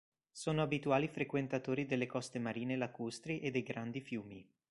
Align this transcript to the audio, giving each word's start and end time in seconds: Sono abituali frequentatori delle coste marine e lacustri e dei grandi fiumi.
Sono 0.31 0.63
abituali 0.63 1.07
frequentatori 1.07 1.85
delle 1.85 2.07
coste 2.07 2.39
marine 2.39 2.73
e 2.73 2.75
lacustri 2.75 3.39
e 3.39 3.51
dei 3.51 3.61
grandi 3.61 4.01
fiumi. 4.01 4.43